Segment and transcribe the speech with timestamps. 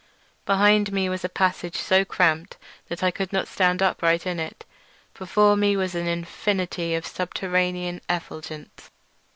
[0.47, 2.57] Behind me was a passage so cramped
[2.87, 4.65] that I could not stand upright in it;
[5.13, 8.89] before me was an infinity of subterranean effulgence.